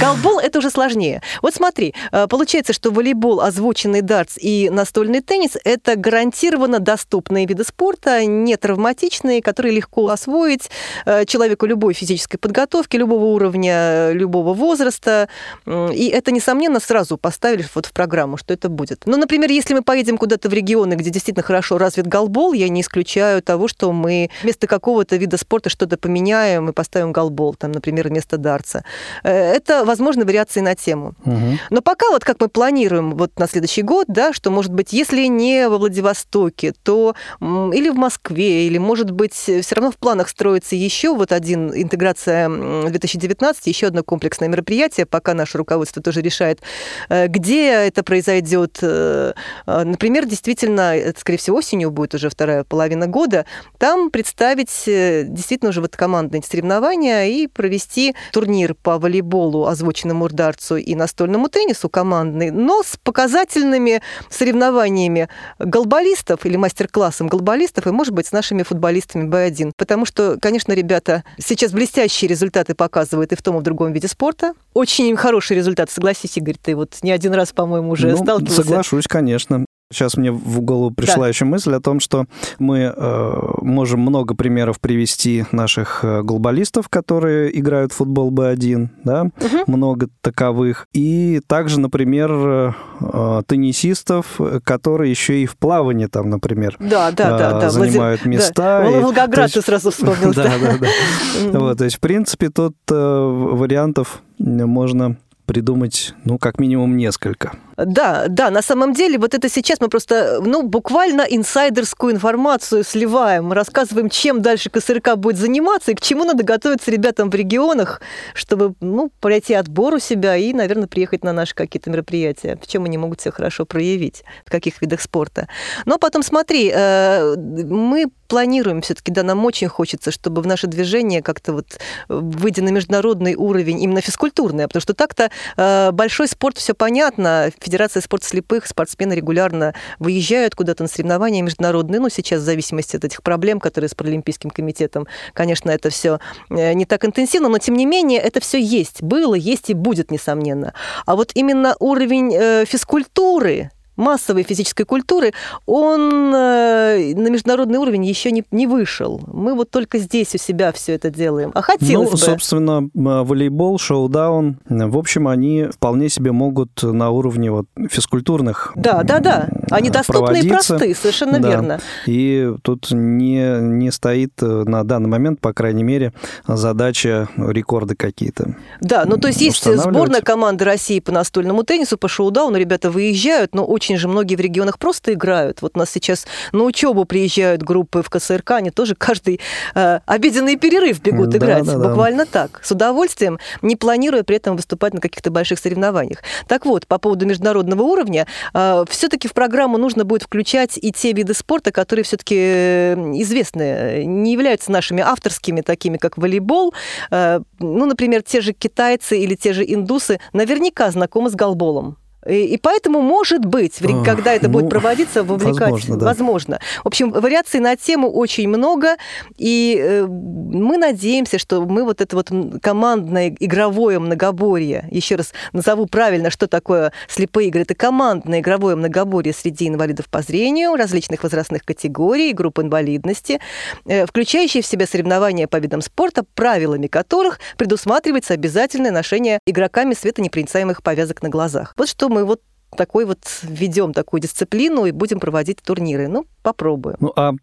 Голбол 0.01 0.39
это 0.39 0.59
уже 0.59 0.69
сложнее. 0.69 1.21
Вот 1.41 1.55
смотри, 1.55 1.93
э, 2.11 2.27
получается, 2.27 2.73
что 2.73 2.91
волейбол, 2.91 3.39
озвученный 3.39 4.01
дартс 4.01 4.37
и 4.37 4.69
настольный 4.69 5.21
теннис 5.21 5.51
это 5.63 5.95
гарантированно 5.95 6.79
доступные 6.79 7.45
виды 7.45 7.63
спорта, 7.63 8.25
не 8.25 8.57
травматичные, 8.57 9.41
которые 9.41 9.73
легко 9.73 10.09
освоить 10.09 10.69
э, 11.05 11.25
человеку 11.25 11.65
любой 11.65 11.93
физической 11.93 12.38
подготовки, 12.38 12.97
любого 12.97 13.25
уровня, 13.25 14.11
любого 14.11 14.53
возраста. 14.53 15.29
И 15.65 16.09
это, 16.13 16.31
несомненно, 16.31 16.81
сразу 16.81 17.17
поставили 17.17 17.65
вот 17.73 17.85
в 17.85 17.93
программу, 17.93 18.35
что 18.35 18.53
это 18.53 18.67
будет. 18.67 19.03
Ну, 19.05 19.15
например, 19.15 19.49
если 19.49 19.73
мы 19.73 19.81
поедем 19.81 20.17
куда-то 20.17 20.49
в 20.49 20.53
регионы, 20.53 20.95
где 20.95 21.09
действительно 21.09 21.43
хорошо 21.43 21.77
развит 21.77 22.07
голбол, 22.07 22.51
я 22.51 22.67
не 22.67 22.81
исключаю 22.81 23.41
того, 23.41 23.69
что 23.69 23.93
мы 23.93 24.25
вместо 24.44 24.68
какого-то 24.68 25.16
вида 25.16 25.38
спорта 25.38 25.69
что-то 25.69 25.98
поменяем 25.98 26.69
и 26.69 26.74
поставим 26.74 27.12
голбол, 27.12 27.56
там, 27.56 27.72
например, 27.72 28.07
вместо 28.07 28.38
дартса. 28.38 28.83
Э, 29.24 29.31
это, 29.31 29.86
возможно, 29.86 30.25
вариации 30.25 30.62
на 30.62 30.75
тему. 30.75 31.13
Угу. 31.25 31.60
Но 31.69 31.81
пока 31.81 32.10
вот 32.10 32.24
как 32.24 32.39
мы 32.39 32.48
планируем 32.48 33.16
вот 33.16 33.38
на 33.39 33.48
следующий 33.48 33.81
год, 33.81 34.06
да, 34.07 34.33
что, 34.33 34.51
может 34.51 34.74
быть, 34.74 34.94
если 34.94 35.25
не 35.25 35.68
во 35.69 35.77
Владивостоке, 35.77 36.74
то 36.83 37.16
или 37.42 37.89
в 37.89 37.95
Москве, 37.95 38.68
или, 38.68 38.77
может 38.77 39.12
быть, 39.12 39.33
все 39.33 39.75
равно 39.75 39.92
в 39.92 39.98
планах 39.98 40.30
строится 40.30 40.75
еще 40.75 41.16
вот 41.16 41.31
один 41.31 41.74
интеграция 41.74 42.50
2019, 42.50 43.68
еще 43.68 43.88
одно 43.88 44.04
комплексное 44.04 44.50
мероприятие, 44.50 45.05
пока 45.05 45.34
наше 45.34 45.58
руководство 45.58 46.01
тоже 46.01 46.22
решает, 46.22 46.62
э, 47.10 47.27
где 47.27 47.72
это 47.72 48.03
произойдет. 48.03 48.79
Э, 48.82 49.34
например, 49.65 50.25
действительно, 50.25 50.96
это, 50.96 51.20
скорее 51.20 51.38
всего, 51.38 51.58
осенью 51.58 51.91
будет 51.91 52.13
уже 52.13 52.29
вторая 52.29 52.63
половина 52.63 53.08
года. 53.08 53.46
Там 53.77 54.10
представить 54.15 54.88
э, 54.88 55.25
действительно 55.27 55.72
уже 55.72 55.81
вот 55.81 55.98
командные 55.98 56.41
соревнования 56.41 57.25
и 57.25 57.48
провести 57.48 58.15
турнир 58.31 58.74
по 58.74 58.98
волейболу, 58.98 59.65
озвученному 59.65 60.24
урдарцу 60.24 60.77
и 60.77 60.95
настольному 60.95 61.50
теннису 61.50 61.89
командный, 61.89 62.50
но 62.50 62.81
с 62.81 62.95
показательными 62.95 64.01
соревнованиями 64.29 65.27
голболистов 65.60 66.45
или 66.45 66.55
мастер-классом 66.55 67.27
голболистов 67.27 67.88
и, 67.88 67.91
может 67.91 68.13
быть, 68.13 68.27
с 68.27 68.31
нашими 68.31 68.63
футболистами 68.63 69.27
Б1. 69.27 69.74
Потому 69.75 70.05
что, 70.05 70.38
конечно, 70.41 70.72
ребята 70.72 71.25
сейчас 71.38 71.74
блестящие 71.74 72.29
результаты 72.29 72.74
показывают 72.74 73.34
и 73.34 73.36
в 73.36 73.41
том, 73.41 73.57
и 73.57 73.60
в 73.60 73.63
другом 73.63 73.91
виде 73.91 74.07
спорта. 74.07 74.53
Очень 74.74 75.13
хороший 75.17 75.57
результат, 75.57 75.91
согласись, 75.91 76.38
Игорь, 76.38 76.55
ты 76.55 76.77
вот 76.77 77.00
не 77.01 77.12
один 77.12 77.34
раз, 77.34 77.51
по-моему, 77.51 77.89
уже 77.89 78.12
ну, 78.12 78.17
сталкивался. 78.24 78.63
Соглашусь, 78.63 79.07
конечно. 79.10 79.65
Сейчас 79.92 80.18
мне 80.18 80.32
в 80.32 80.62
голову 80.62 80.89
пришла 80.89 81.24
да. 81.24 81.27
еще 81.27 81.46
мысль 81.46 81.74
о 81.75 81.80
том, 81.80 82.00
что 82.00 82.25
мы 82.58 82.92
э, 82.96 83.34
можем 83.62 84.00
много 84.00 84.34
примеров 84.34 84.80
привести 84.80 85.46
наших 85.51 86.00
э, 86.04 86.24
глобалистов, 86.24 86.89
которые 86.89 87.58
играют 87.58 87.92
в 87.92 87.98
футбол 87.98 88.32
Б1, 88.32 88.89
да, 89.04 89.24
угу. 89.24 89.63
много 89.68 90.10
таковых. 90.22 90.88
И 90.94 91.39
также, 91.46 91.80
например, 91.80 92.32
э, 92.32 92.72
э, 93.00 93.42
теннисистов, 93.46 94.39
которые 94.63 95.12
еще 95.12 95.44
и 95.44 95.46
в 95.46 95.56
плавании 95.56 96.08
там, 96.08 96.32
например, 96.32 96.75
да, 96.80 97.12
да, 97.12 97.38
да, 97.38 97.60
да. 97.60 97.70
занимают 97.70 98.22
Влади... 98.22 98.36
места. 98.36 98.82
Да. 98.82 98.89
И... 98.89 99.01
Волгоград 99.04 99.54
ты 99.54 99.62
сразу 99.62 99.92
вспомнил. 99.92 100.15
Да, 100.36 100.51
да, 100.60 100.77
да. 100.80 101.60
Вот, 101.60 101.77
то 101.77 101.86
есть, 101.86 101.98
в 101.98 102.00
принципе, 102.00 102.50
тут 102.50 102.75
вариантов 102.89 104.22
можно 104.39 105.18
придумать, 105.46 106.13
ну, 106.24 106.38
как 106.38 106.60
минимум 106.60 106.98
несколько. 106.98 107.54
Да, 107.77 108.25
да, 108.29 108.51
на 108.51 108.62
самом 108.62 108.94
деле 108.94 109.17
вот 109.17 109.34
это 109.34 109.50
сейчас 109.50 109.82
мы 109.82 109.89
просто, 109.89 110.39
ну, 110.41 110.63
буквально 110.63 111.22
инсайдерскую 111.24 112.13
информацию 112.13 112.84
сливаем, 112.84 113.51
рассказываем, 113.51 114.10
чем 114.10 114.41
дальше 114.41 114.70
КСРК 114.70 115.15
будет 115.15 115.38
заниматься 115.38 115.91
и 115.91 115.96
к 115.96 116.01
чему 116.01 116.24
надо 116.24 116.44
готовиться 116.44 116.89
ребятам 116.89 117.29
в 117.29 117.36
регионах, 117.36 118.01
чтобы, 118.34 118.75
ну, 118.79 119.12
пройти 119.20 119.53
отбор 119.53 119.96
у 119.96 120.00
себя 120.00 120.38
и, 120.38 120.53
наверное, 120.53 120.88
приехать 120.88 121.24
на 121.24 121.34
наши 121.34 121.53
какие-то 121.53 121.89
мероприятия, 121.89 122.58
в 122.62 122.67
чем 122.67 122.86
они 122.86 122.98
могут 122.98 123.20
себя 123.20 123.32
хорошо 123.32 123.65
проявить, 123.65 124.24
в 124.46 124.51
каких 124.51 124.82
видах 124.82 125.01
спорта. 125.01 125.50
Но 125.86 125.98
потом 125.98 126.24
смотри, 126.24 126.72
э, 126.74 127.36
мы 127.36 128.05
планируем 128.27 128.82
все-таки, 128.82 129.12
да, 129.12 129.24
нам 129.24 129.44
очень 129.46 129.67
хочется, 129.67 130.12
чтобы 130.12 130.41
в 130.41 130.48
наше 130.48 130.67
движение 130.67 131.22
как-то 131.22 131.53
вот 131.53 131.77
выйдя 132.08 132.63
на 132.63 132.70
международный 132.70 133.36
уровень, 133.36 133.82
именно 133.82 134.01
физкультурный, 134.01 134.67
потому 134.67 134.82
что 134.82 134.94
так-то 134.94 135.29
э, 135.58 135.91
большой 135.91 136.27
спорт, 136.27 136.58
все 136.58 136.74
понятно, 136.74 137.51
Федерация 137.60 138.01
спорта 138.01 138.27
слепых, 138.27 138.67
спортсмены 138.67 139.13
регулярно 139.13 139.74
выезжают 140.00 140.55
куда-то 140.55 140.84
на 140.84 140.89
соревнования 140.89 141.41
международные, 141.41 142.00
ну, 142.00 142.10
сейчас 142.10 142.41
в 142.41 142.46
зависимости 142.46 142.96
от 142.96 143.05
этих 143.05 143.24
проблем, 143.24 143.60
которые 143.60 143.89
с 143.89 143.96
Паралимпийским 143.96 144.50
комитетом, 144.50 145.08
конечно, 145.34 145.70
это 145.70 145.89
все 145.89 146.20
э, 146.50 146.74
не 146.74 146.86
так 146.86 147.05
интенсивно, 147.05 147.50
но 147.50 147.58
тем 147.58 147.75
не 147.75 147.86
менее 147.86 148.20
это 148.20 148.39
все 148.39 148.62
есть, 148.62 149.01
было, 149.01 149.36
есть 149.36 149.70
и 149.70 149.74
будет, 149.74 150.12
несомненно. 150.12 150.74
А 151.05 151.15
вот 151.15 151.32
именно 151.36 151.75
уровень 151.79 152.34
э, 152.34 152.65
физкультуры, 152.65 153.72
массовой 153.95 154.43
физической 154.43 154.83
культуры, 154.83 155.33
он 155.65 156.33
э, 156.33 157.13
на 157.15 157.27
международный 157.29 157.77
уровень 157.77 158.05
еще 158.05 158.31
не, 158.31 158.43
не 158.51 158.67
вышел. 158.67 159.21
Мы 159.27 159.53
вот 159.55 159.69
только 159.69 159.97
здесь 159.97 160.35
у 160.35 160.37
себя 160.37 160.71
все 160.71 160.93
это 160.93 161.09
делаем. 161.09 161.51
А 161.53 161.61
хотелось 161.61 162.11
ну, 162.11 162.17
бы. 162.17 162.17
собственно, 162.17 162.89
волейбол, 162.93 163.77
шоу-даун, 163.77 164.57
в 164.67 164.97
общем, 164.97 165.27
они 165.27 165.67
вполне 165.71 166.09
себе 166.09 166.31
могут 166.31 166.83
на 166.83 167.09
уровне 167.09 167.51
вот 167.51 167.67
физкультурных 167.89 168.73
Да, 168.75 169.03
да, 169.03 169.19
да. 169.19 169.49
Они 169.71 169.89
доступны 169.89 170.39
и 170.39 170.49
просты, 170.49 170.95
совершенно 170.95 171.39
да. 171.39 171.49
верно. 171.49 171.79
И 172.05 172.53
тут 172.61 172.91
не, 172.91 173.59
не 173.61 173.91
стоит 173.91 174.33
э, 174.41 174.63
на 174.65 174.83
данный 174.83 175.09
момент, 175.09 175.39
по 175.39 175.53
крайней 175.53 175.83
мере, 175.83 176.13
задача 176.47 177.29
рекорды 177.37 177.95
какие-то. 177.95 178.55
Да, 178.81 179.05
ну 179.05 179.17
то 179.17 179.27
есть 179.27 179.41
есть 179.41 179.63
сборная 179.63 180.21
команды 180.21 180.65
России 180.65 180.99
по 180.99 181.11
настольному 181.11 181.63
теннису, 181.63 181.97
по 181.97 182.07
шоу-дауну, 182.07 182.57
ребята 182.57 182.89
выезжают, 182.89 183.55
но 183.55 183.65
очень 183.65 183.85
очень 183.86 183.98
же 183.98 184.08
многие 184.08 184.36
в 184.36 184.39
регионах 184.39 184.80
просто 184.80 185.13
играют. 185.13 185.62
Вот 185.62 185.74
у 185.75 185.80
нас 185.80 185.92
сейчас 185.92 186.25
на 186.51 186.63
учебу 186.63 187.06
приезжают 187.06 187.62
группы 187.62 188.01
в 188.01 188.10
КСРК, 188.10 188.51
они 188.51 188.72
тоже 188.72 188.96
каждый 188.96 189.39
э, 189.75 190.00
обеденный 190.08 190.56
перерыв 190.56 191.01
бегут 191.01 191.30
да, 191.30 191.38
играть. 191.38 191.65
Да, 191.65 191.77
Буквально 191.77 192.25
да. 192.25 192.48
так. 192.48 192.62
С 192.63 192.72
удовольствием, 192.72 193.39
не 193.62 193.75
планируя 193.75 194.24
при 194.24 194.38
этом 194.38 194.56
выступать 194.56 194.96
на 194.96 195.01
каких-то 195.01 195.30
больших 195.30 195.60
соревнованиях. 195.60 196.24
Так 196.48 196.65
вот, 196.65 196.88
по 196.88 196.98
поводу 196.98 197.27
международного 197.27 197.84
уровня, 197.84 198.25
э, 198.56 198.86
все-таки 198.89 199.27
в 199.27 199.34
программу 199.34 199.77
нужно 199.77 200.04
будет 200.04 200.24
включать 200.24 200.80
и 200.82 200.92
те 200.92 201.13
виды 201.13 201.36
спорта, 201.36 201.72
которые 201.72 202.04
все-таки 202.04 202.36
э, 202.38 202.96
известны, 203.22 204.04
не 204.04 204.34
являются 204.34 204.72
нашими 204.72 205.04
авторскими, 205.04 205.62
такими 205.62 205.98
как 205.98 206.18
волейбол. 206.18 206.74
Э, 207.12 207.39
ну, 207.60 207.86
например, 207.86 208.24
те 208.24 208.42
же 208.42 208.54
китайцы 208.54 209.20
или 209.20 209.36
те 209.36 209.54
же 209.54 209.63
индусы 209.63 210.20
наверняка 210.34 210.89
знакомы 210.89 211.30
с 211.30 211.36
голболом. 211.36 211.98
И, 212.27 212.58
поэтому, 212.58 213.01
может 213.01 213.46
быть, 213.46 213.75
когда 214.03 214.34
это 214.34 214.50
будет 214.50 214.65
ну, 214.65 214.70
проводиться, 214.70 215.24
вовлекать... 215.24 215.72
Возможно, 215.72 215.98
да. 215.98 216.05
возможно. 216.05 216.60
В 216.84 216.88
общем, 216.88 217.12
вариаций 217.12 217.60
на 217.60 217.75
тему 217.75 218.12
очень 218.12 218.48
много, 218.48 218.98
и 219.38 219.77
э, 219.79 220.05
мы 220.05 220.77
надеемся, 220.77 221.38
что 221.38 221.65
мы 221.65 221.84
вот 221.84 222.01
это 222.01 222.15
вот 222.15 222.32
командное 222.62 223.36
игровое 223.39 224.00
многоборье, 224.00 224.88
еще 224.91 225.15
раз 225.15 225.34
назову 225.53 225.86
правильно, 225.86 226.29
что 226.32 226.48
такое 226.48 226.91
слепые 227.08 227.50
игры, 227.50 227.62
это 227.62 227.75
командное 227.75 228.39
игровое 228.39 228.75
многоборье 228.75 229.34
среди 229.34 229.67
инвалидов 229.67 230.08
по 230.10 230.22
зрению, 230.22 230.75
различных 230.75 231.24
возрастных 231.24 231.63
категорий, 231.63 232.34
групп 232.34 232.60
инвалидности, 232.60 233.39
э, 233.86 234.05
включающие 234.05 234.63
в 234.63 234.65
себя 234.65 234.88
соревнования 234.88 235.48
по 235.48 235.58
видам 235.58 235.82
спорта, 235.82 236.24
правилами 236.34 236.88
которых 236.88 237.39
предусматривается 237.58 238.34
обязательное 238.34 238.91
ношение 238.91 239.39
игроками 239.46 239.94
светонепроницаемых 239.94 240.82
повязок 240.82 241.22
на 241.22 241.29
глазах. 241.29 241.74
Вот 241.77 241.89
что 241.89 242.10
мы 242.15 242.25
вот 242.25 242.41
такой 242.77 243.05
вот 243.05 243.19
ведем 243.43 243.93
такую 243.93 244.22
дисциплину 244.22 244.86
и 244.86 244.91
будем 244.91 245.19
проводить 245.19 245.62
турниры. 245.62 246.07
Ну, 246.07 246.25
попробуем. 246.43 246.98
Ну, 247.00 247.13
а 247.15 247.34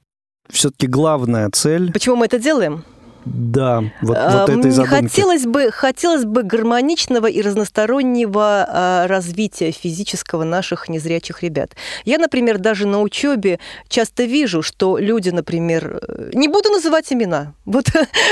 все-таки 0.48 0.86
главная 0.86 1.50
цель... 1.50 1.92
Почему 1.92 2.16
мы 2.16 2.26
это 2.26 2.38
делаем? 2.38 2.84
Да, 3.24 3.84
вот, 4.00 4.16
вот 4.16 4.48
этой 4.50 4.70
задумки. 4.70 5.02
Хотелось 5.02 5.46
бы, 5.46 5.70
хотелось 5.70 6.24
бы 6.24 6.42
гармоничного 6.42 7.26
и 7.26 7.40
разностороннего 7.40 8.66
а, 8.68 9.06
развития 9.06 9.70
физического 9.70 10.44
наших 10.44 10.88
незрячих 10.88 11.42
ребят. 11.42 11.72
Я, 12.04 12.18
например, 12.18 12.58
даже 12.58 12.86
на 12.86 13.00
учебе 13.00 13.60
часто 13.88 14.24
вижу, 14.24 14.62
что 14.62 14.98
люди, 14.98 15.30
например, 15.30 16.00
э, 16.02 16.30
не 16.34 16.48
буду 16.48 16.70
называть 16.70 17.12
имена, 17.12 17.54
вот 17.64 17.86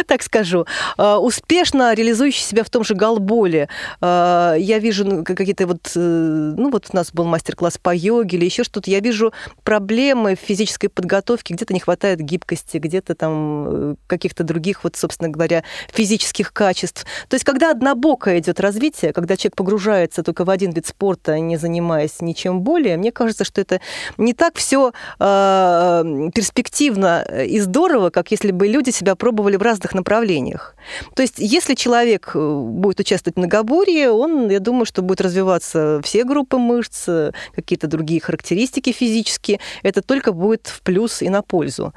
так 0.06 0.22
скажу, 0.22 0.66
а, 0.96 1.18
успешно 1.18 1.94
реализующие 1.94 2.44
себя 2.44 2.64
в 2.64 2.70
том 2.70 2.84
же 2.84 2.94
голболе. 2.94 3.68
А, 4.00 4.54
я 4.54 4.78
вижу 4.78 5.04
ну, 5.04 5.24
какие-то 5.24 5.66
вот, 5.66 5.92
э, 5.94 6.00
ну 6.00 6.70
вот 6.70 6.88
у 6.92 6.96
нас 6.96 7.12
был 7.12 7.24
мастер-класс 7.24 7.78
по 7.78 7.94
йоге 7.94 8.38
или 8.38 8.44
еще 8.44 8.64
что-то, 8.64 8.90
я 8.90 9.00
вижу 9.00 9.32
проблемы 9.62 10.34
в 10.34 10.40
физической 10.40 10.88
подготовке, 10.88 11.54
где-то 11.54 11.74
не 11.74 11.80
хватает 11.80 12.20
гибкости, 12.20 12.78
где-то 12.78 13.14
там 13.14 13.66
э, 13.68 13.94
каких-то 14.06 14.42
других 14.42 14.79
вот, 14.82 14.96
собственно 14.96 15.28
говоря, 15.28 15.64
физических 15.92 16.52
качеств. 16.52 17.04
То 17.28 17.34
есть, 17.34 17.44
когда 17.44 17.70
однобокое 17.70 18.38
идет 18.38 18.60
развитие, 18.60 19.12
когда 19.12 19.36
человек 19.36 19.56
погружается 19.56 20.22
только 20.22 20.44
в 20.44 20.50
один 20.50 20.72
вид 20.72 20.86
спорта, 20.86 21.38
не 21.38 21.56
занимаясь 21.56 22.20
ничем 22.20 22.60
более, 22.60 22.96
мне 22.96 23.12
кажется, 23.12 23.44
что 23.44 23.60
это 23.60 23.80
не 24.16 24.34
так 24.34 24.56
все 24.56 24.88
э, 24.88 24.92
а, 25.18 26.02
перспективно 26.34 27.22
и 27.46 27.60
здорово, 27.60 28.10
как 28.10 28.30
если 28.30 28.50
бы 28.50 28.66
люди 28.66 28.90
себя 28.90 29.14
пробовали 29.14 29.56
в 29.56 29.62
разных 29.62 29.94
направлениях. 29.94 30.74
То 31.14 31.22
есть, 31.22 31.36
если 31.38 31.74
человек 31.74 32.32
э, 32.34 32.38
будет 32.38 33.00
участвовать 33.00 33.36
в 33.36 33.38
многоборье, 33.38 34.10
он, 34.10 34.48
я 34.50 34.60
думаю, 34.60 34.84
что 34.84 35.02
будет 35.02 35.20
развиваться 35.20 36.00
все 36.02 36.24
группы 36.24 36.58
мышц, 36.58 37.08
какие-то 37.54 37.86
другие 37.86 38.20
характеристики 38.20 38.92
физические. 38.92 39.60
Это 39.82 40.02
только 40.02 40.32
будет 40.32 40.66
в 40.66 40.82
плюс 40.82 41.22
и 41.22 41.28
на 41.28 41.42
пользу. 41.42 41.92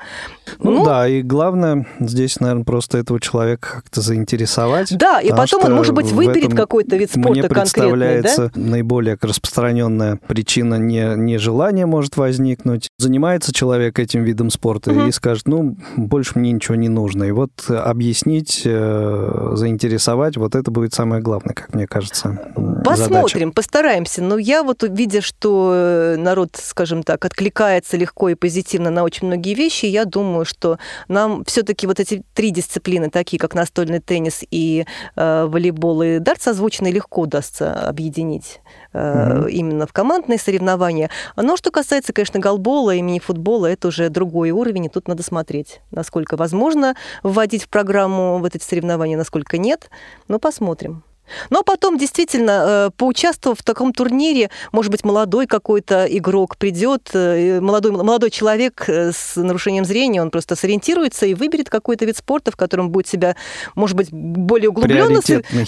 Ну, 0.59 0.71
ну 0.71 0.85
да, 0.85 1.07
и 1.07 1.21
главное 1.21 1.85
здесь, 1.99 2.39
наверное, 2.39 2.63
просто 2.73 2.97
этого 2.97 3.19
человека 3.19 3.69
как-то 3.75 4.01
заинтересовать. 4.01 4.97
Да, 4.97 5.21
и 5.21 5.29
потом 5.29 5.63
он, 5.65 5.73
может 5.73 5.93
быть, 5.93 6.11
выберет 6.11 6.55
какой-то 6.55 6.95
вид 6.95 7.11
спорта 7.11 7.29
мне 7.29 7.43
представляется 7.43 8.51
да? 8.51 8.59
наиболее 8.59 9.15
распространенная 9.21 10.19
причина 10.25 10.79
не, 10.79 11.15
нежелания 11.15 11.85
может 11.85 12.17
возникнуть. 12.17 12.87
Занимается 12.97 13.53
человек 13.53 13.99
этим 13.99 14.23
видом 14.23 14.49
спорта 14.49 14.89
угу. 14.89 15.01
и 15.01 15.11
скажет, 15.11 15.47
ну, 15.47 15.77
больше 15.97 16.39
мне 16.39 16.51
ничего 16.51 16.73
не 16.73 16.89
нужно. 16.89 17.25
И 17.25 17.31
вот 17.31 17.51
объяснить, 17.69 18.63
э, 18.65 19.51
заинтересовать, 19.53 20.35
вот 20.37 20.55
это 20.55 20.71
будет 20.71 20.95
самое 20.95 21.21
главное, 21.21 21.53
как 21.53 21.75
мне 21.75 21.85
кажется. 21.85 22.39
Посмотрим, 22.83 23.49
задача. 23.49 23.51
постараемся. 23.51 24.23
Но 24.23 24.39
я 24.39 24.63
вот, 24.63 24.81
видя, 24.81 25.21
что 25.21 25.73
э, 25.75 26.15
народ, 26.17 26.59
скажем 26.59 27.03
так, 27.03 27.23
откликается 27.23 27.97
легко 27.97 28.29
и 28.29 28.35
позитивно 28.35 28.89
на 28.89 29.03
очень 29.03 29.27
многие 29.27 29.53
вещи, 29.53 29.85
я 29.85 30.05
думаю, 30.05 30.43
что 30.43 30.79
нам 31.07 31.45
все-таки 31.45 31.85
вот 31.85 31.99
эти 31.99 32.23
три 32.33 32.49
дисциплины, 32.63 33.10
такие 33.10 33.39
как 33.39 33.53
настольный 33.53 34.00
теннис 34.00 34.43
и 34.50 34.86
э, 35.15 35.46
волейбол 35.46 36.01
и 36.01 36.20
дарт, 36.20 36.41
созвучно 36.41 36.91
легко 36.91 37.22
удастся 37.22 37.88
объединить 37.88 38.62
э, 38.93 39.39
угу. 39.39 39.48
именно 39.48 39.88
в 39.88 39.93
командные 39.93 40.39
соревнования. 40.39 41.10
Но 41.36 41.58
что 41.58 41.72
касается, 41.72 42.13
конечно, 42.13 42.39
голбола 42.39 42.96
и 42.96 43.01
мини-футбола, 43.01 43.67
это 43.67 43.88
уже 43.88 44.10
другой 44.10 44.51
уровень, 44.51 44.86
и 44.86 44.89
тут 44.89 45.08
надо 45.08 45.24
смотреть, 45.24 45.82
насколько 45.91 46.36
возможно 46.36 46.96
вводить 47.22 47.63
в 47.63 47.70
программу 47.70 48.39
в 48.39 48.46
эти 48.46 48.62
соревнования, 48.62 49.17
насколько 49.17 49.58
нет. 49.58 49.89
Но 50.27 50.39
посмотрим. 50.39 51.03
Но 51.49 51.63
потом 51.63 51.97
действительно, 51.97 52.51
э, 52.51 52.89
поучаствовав 52.95 53.59
в 53.59 53.63
таком 53.63 53.93
турнире, 53.93 54.49
может 54.71 54.91
быть, 54.91 55.03
молодой 55.03 55.47
какой-то 55.47 56.05
игрок 56.05 56.57
придет, 56.57 57.09
э, 57.13 57.59
молодой, 57.59 57.91
молодой 57.91 58.31
человек 58.31 58.85
э, 58.87 59.11
с 59.11 59.35
нарушением 59.35 59.85
зрения, 59.85 60.21
он 60.21 60.31
просто 60.31 60.55
сориентируется 60.55 61.25
и 61.25 61.33
выберет 61.33 61.69
какой-то 61.69 62.05
вид 62.05 62.17
спорта, 62.17 62.51
в 62.51 62.55
котором 62.55 62.89
будет 62.89 63.07
себя, 63.07 63.35
может 63.75 63.97
быть, 63.97 64.09
более 64.11 64.69
углубленно 64.69 65.19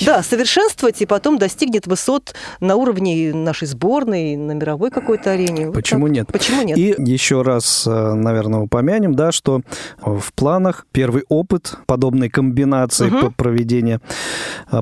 да, 0.05 0.23
совершенствовать, 0.23 1.01
и 1.01 1.05
потом 1.05 1.37
достигнет 1.37 1.87
высот 1.87 2.35
на 2.59 2.75
уровне 2.75 3.33
нашей 3.33 3.67
сборной, 3.67 4.35
на 4.35 4.51
мировой 4.53 4.91
какой-то 4.91 5.31
арене. 5.31 5.71
Почему 5.71 6.07
нет? 6.07 6.27
Почему 6.31 6.63
нет? 6.63 6.77
И 6.77 6.95
еще 6.97 7.41
раз, 7.41 7.85
наверное, 7.85 8.61
упомянем, 8.61 9.15
да, 9.15 9.31
что 9.31 9.61
в 9.97 10.33
планах 10.33 10.85
первый 10.91 11.23
опыт 11.29 11.75
подобной 11.85 12.29
комбинации 12.29 13.09
угу. 13.09 13.31
проведения 13.35 14.01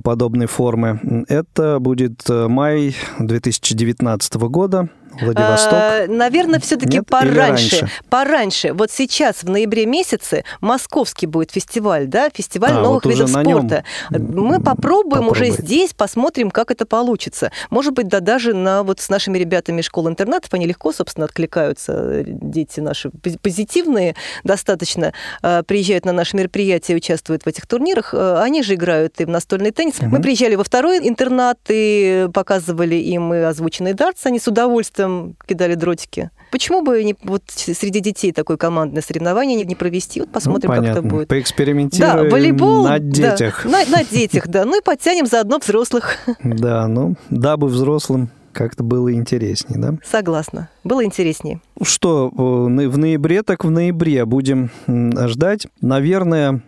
подобной 0.03 0.47
формы 0.47 0.72
формы. 0.73 1.25
Это 1.27 1.79
будет 1.79 2.27
э, 2.29 2.47
май 2.47 2.95
2019 3.19 4.33
года 4.35 4.89
Владивосток? 5.19 5.73
А, 5.73 6.05
наверное, 6.07 6.59
все-таки 6.59 7.01
пораньше. 7.01 7.89
Пораньше. 8.09 8.73
Вот 8.73 8.91
сейчас, 8.91 9.43
в 9.43 9.49
ноябре 9.49 9.85
месяце, 9.85 10.43
московский 10.61 11.27
будет 11.27 11.51
фестиваль, 11.51 12.07
да, 12.07 12.29
фестиваль 12.29 12.71
а, 12.71 12.81
новых 12.81 13.05
вот 13.05 13.13
видов 13.13 13.29
спорта. 13.29 13.83
Мы 14.09 14.61
попробуем 14.61 15.27
уже 15.27 15.49
здесь, 15.51 15.93
посмотрим, 15.93 16.51
как 16.51 16.71
это 16.71 16.85
получится. 16.85 17.51
Может 17.69 17.93
быть, 17.93 18.07
да 18.07 18.19
даже 18.19 18.53
на 18.53 18.83
вот 18.83 18.99
с 18.99 19.09
нашими 19.09 19.37
ребятами 19.37 19.81
школ-интернатов 19.81 20.53
они 20.53 20.65
легко, 20.65 20.91
собственно, 20.91 21.25
откликаются, 21.25 22.23
дети 22.25 22.79
наши 22.79 23.09
позитивные 23.41 24.15
достаточно, 24.43 25.13
а, 25.41 25.63
приезжают 25.63 26.05
на 26.05 26.13
наши 26.13 26.35
мероприятия, 26.35 26.95
участвуют 26.95 27.43
в 27.43 27.47
этих 27.47 27.67
турнирах. 27.67 28.13
Они 28.13 28.63
же 28.63 28.75
играют 28.75 29.19
и 29.19 29.25
в 29.25 29.29
настольный 29.29 29.71
теннис. 29.71 29.99
Угу. 29.99 30.07
Мы 30.07 30.21
приезжали 30.21 30.55
во 30.55 30.63
второй 30.63 31.07
интернат 31.07 31.59
и 31.69 32.27
показывали 32.33 32.95
им 32.95 33.33
и 33.33 33.37
озвученный 33.37 33.93
дартс, 33.93 34.25
они 34.25 34.39
с 34.39 34.47
удовольствием 34.47 35.02
кидали 35.45 35.75
дротики. 35.75 36.29
Почему 36.51 36.83
бы 36.83 37.03
не, 37.03 37.15
вот 37.23 37.43
среди 37.47 37.99
детей 37.99 38.31
такое 38.31 38.57
командное 38.57 39.01
соревнование 39.01 39.63
не, 39.63 39.75
провести? 39.75 40.19
Вот 40.19 40.31
посмотрим, 40.31 40.69
ну, 40.69 40.75
как 40.75 40.85
это 40.85 41.01
будет. 41.01 41.27
Поэкспериментируем 41.27 42.29
да, 42.29 42.29
волейбол, 42.29 42.83
на 42.83 42.99
детях. 42.99 43.61
Да, 43.63 43.71
на, 43.71 43.85
на 43.85 44.03
детях, 44.03 44.47
да. 44.47 44.65
Ну 44.65 44.79
и 44.79 44.83
подтянем 44.83 45.25
заодно 45.25 45.59
взрослых. 45.59 46.17
Да, 46.43 46.87
ну, 46.87 47.15
дабы 47.29 47.67
взрослым 47.67 48.29
как-то 48.51 48.83
было 48.83 49.11
интереснее, 49.13 49.79
да? 49.81 49.97
Согласна. 50.05 50.69
Было 50.83 51.03
интереснее. 51.03 51.59
Что, 51.81 52.29
в 52.29 52.69
ноябре, 52.69 53.41
так 53.43 53.65
в 53.65 53.71
ноябре 53.71 54.25
будем 54.25 54.69
ждать. 54.87 55.67
Наверное, 55.81 56.61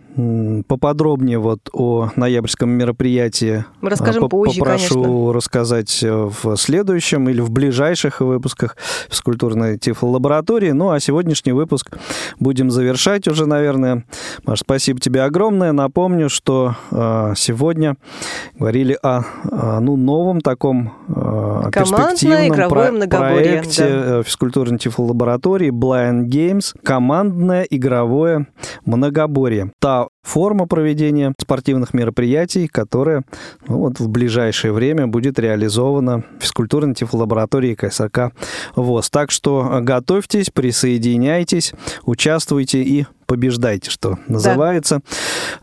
поподробнее 0.66 1.38
вот 1.38 1.68
о 1.72 2.10
ноябрьском 2.16 2.70
мероприятии 2.70 3.64
Мы 3.82 3.90
расскажем 3.90 4.24
а, 4.24 4.28
позже, 4.28 4.58
попрошу 4.58 5.02
конечно. 5.02 5.32
рассказать 5.32 6.02
э, 6.02 6.30
в 6.42 6.56
следующем 6.56 7.28
или 7.28 7.40
в 7.40 7.50
ближайших 7.50 8.20
выпусках 8.20 8.76
физкультурной 9.10 9.78
тифлолаборатории. 9.78 10.70
Ну, 10.70 10.90
а 10.90 11.00
сегодняшний 11.00 11.52
выпуск 11.52 11.98
будем 12.40 12.70
завершать 12.70 13.28
уже, 13.28 13.46
наверное. 13.46 14.04
Маш, 14.44 14.60
спасибо 14.60 15.00
тебе 15.00 15.22
огромное. 15.22 15.72
Напомню, 15.72 16.30
что 16.30 16.76
э, 16.90 17.34
сегодня 17.36 17.96
говорили 18.58 18.98
о, 19.02 19.22
о 19.50 19.80
ну, 19.80 19.96
новом 19.96 20.40
таком 20.40 20.94
э, 21.08 21.70
перспективном 21.74 22.70
про- 22.70 23.18
проекте 23.18 23.82
да. 23.82 24.20
Э, 24.20 24.22
физкультурной 24.24 24.78
тифлолаборатории 24.78 25.70
Blind 25.70 26.28
Games. 26.28 26.74
Командное 26.82 27.64
игровое 27.64 28.46
многоборье. 28.86 29.72
Форма 30.22 30.66
проведения 30.66 31.32
спортивных 31.40 31.94
мероприятий, 31.94 32.66
которая 32.66 33.22
ну, 33.68 33.78
вот 33.78 34.00
в 34.00 34.08
ближайшее 34.08 34.72
время 34.72 35.06
будет 35.06 35.38
реализована 35.38 36.24
в 36.38 36.42
физкультурной 36.42 36.94
тифлолаборатории 36.94 37.74
КСРК 37.74 38.32
ВОЗ. 38.74 39.10
Так 39.10 39.30
что 39.30 39.78
готовьтесь, 39.82 40.50
присоединяйтесь, 40.50 41.72
участвуйте 42.04 42.82
и 42.82 43.06
побеждайте, 43.26 43.90
что 43.90 44.18
называется. 44.28 45.00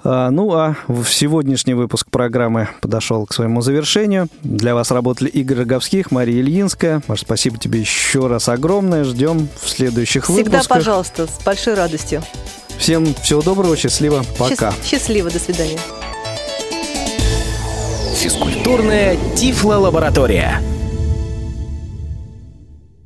Да. 0.03 0.27
А, 0.27 0.29
ну 0.29 0.53
а 0.53 0.75
сегодняшний 1.07 1.73
выпуск 1.73 2.09
программы 2.09 2.69
подошел 2.81 3.25
к 3.25 3.33
своему 3.33 3.61
завершению. 3.61 4.27
Для 4.43 4.75
вас 4.75 4.91
работали 4.91 5.29
Игорь 5.29 5.59
Роговских, 5.59 6.11
Мария 6.11 6.41
Ильинская. 6.41 7.01
Маш, 7.07 7.21
спасибо 7.21 7.57
тебе 7.57 7.79
еще 7.79 8.27
раз 8.27 8.49
огромное. 8.49 9.03
Ждем 9.03 9.47
в 9.61 9.69
следующих 9.69 10.25
Всегда, 10.25 10.37
выпусках. 10.37 10.61
Всегда, 10.61 10.75
пожалуйста, 10.75 11.27
с 11.27 11.43
большой 11.43 11.73
радостью. 11.73 12.21
Всем 12.77 13.13
всего 13.15 13.41
доброго, 13.41 13.75
счастливо, 13.77 14.23
пока. 14.37 14.73
Счастливо, 14.83 15.29
до 15.29 15.39
свидания. 15.39 15.79
Физкультурная 18.15 19.17
Тифло-лаборатория. 19.35 20.61